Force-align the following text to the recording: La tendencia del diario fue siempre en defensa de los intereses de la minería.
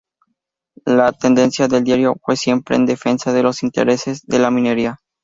La 0.87 1.11
tendencia 1.11 1.67
del 1.67 1.83
diario 1.83 2.15
fue 2.23 2.35
siempre 2.35 2.75
en 2.75 2.87
defensa 2.87 3.33
de 3.33 3.43
los 3.43 3.61
intereses 3.61 4.23
de 4.25 4.39
la 4.39 4.49
minería. 4.49 4.97